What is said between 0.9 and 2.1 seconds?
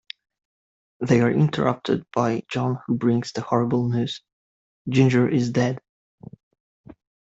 They are interrupted